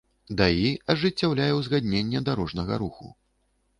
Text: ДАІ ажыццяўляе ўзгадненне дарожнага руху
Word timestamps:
ДАІ 0.37 0.71
ажыццяўляе 0.93 1.51
ўзгадненне 1.59 2.25
дарожнага 2.31 2.81
руху 2.85 3.15